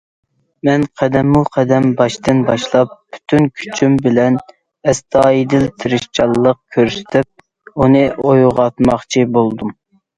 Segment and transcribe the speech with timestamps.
[0.67, 4.41] مەن قەدەممۇ قەدەم باشتىن باشلاپ، پۈتۈن كۈچۈم بىلەن
[4.89, 9.77] ئەستايىدىل تىرىشچانلىق كۆرسىتىپ، ئۇنى ئويغاتماقچى بولدۇم.